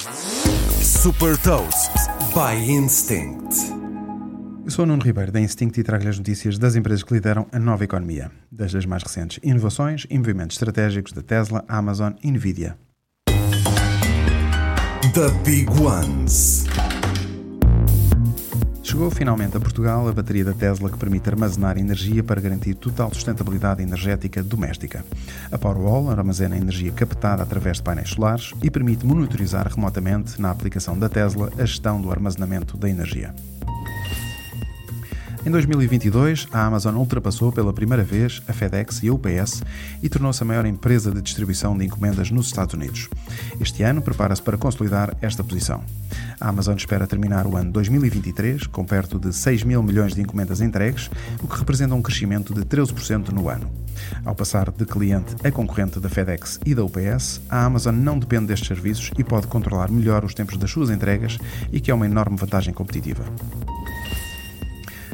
[0.00, 1.90] Super Toast
[2.32, 3.54] by Instinct.
[4.64, 7.46] Eu sou o Nuno Ribeiro da Instinct e trago-lhe as notícias das empresas que lideram
[7.52, 12.30] a nova economia, desde as mais recentes inovações e movimentos estratégicos da Tesla, Amazon e
[12.30, 12.78] Nvidia.
[15.12, 16.59] The Big Ones.
[18.90, 23.14] Chegou finalmente a Portugal a bateria da Tesla que permite armazenar energia para garantir total
[23.14, 25.04] sustentabilidade energética doméstica.
[25.52, 30.98] A Powerwall armazena energia captada através de painéis solares e permite monitorizar remotamente, na aplicação
[30.98, 33.32] da Tesla, a gestão do armazenamento da energia.
[35.44, 39.62] Em 2022, a Amazon ultrapassou pela primeira vez a FedEx e a UPS
[40.02, 43.08] e tornou-se a maior empresa de distribuição de encomendas nos Estados Unidos.
[43.58, 45.82] Este ano prepara-se para consolidar esta posição.
[46.38, 50.60] A Amazon espera terminar o ano 2023 com perto de 6 mil milhões de encomendas
[50.60, 51.10] entregues,
[51.42, 53.70] o que representa um crescimento de 13% no ano.
[54.26, 58.46] Ao passar de cliente a concorrente da FedEx e da UPS, a Amazon não depende
[58.46, 61.38] destes serviços e pode controlar melhor os tempos das suas entregas
[61.72, 63.24] e que é uma enorme vantagem competitiva.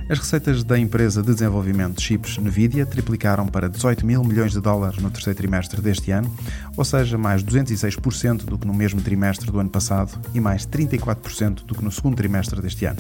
[0.08, 4.60] As receitas da empresa de desenvolvimento de chips Nvidia triplicaram para 18 mil milhões de
[4.60, 6.32] dólares no terceiro trimestre deste ano,
[6.76, 11.64] ou seja, mais 206% do que no mesmo trimestre do ano passado e mais 34%
[11.64, 12.98] do que no segundo trimestre deste ano.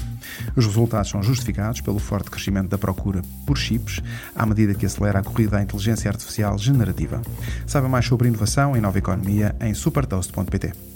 [0.56, 4.02] Os resultados são justificados pelo forte crescimento da procura por chips,
[4.34, 7.22] à medida que acelera a corrida à inteligência artificial generativa.
[7.68, 10.95] Saiba mais sobre inovação e nova economia em supertoast.pt.